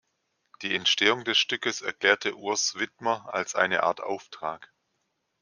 [0.63, 4.73] Die Entstehung des Stückes erklärte Urs Widmer als „eine Art Auftrag“.